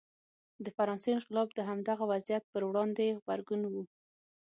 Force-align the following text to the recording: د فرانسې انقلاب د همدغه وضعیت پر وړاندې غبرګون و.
د 0.63 0.65
فرانسې 0.75 1.09
انقلاب 1.17 1.47
د 1.53 1.59
همدغه 1.69 2.03
وضعیت 2.11 2.43
پر 2.53 2.61
وړاندې 2.69 3.15
غبرګون 3.17 3.61
و. 3.73 3.75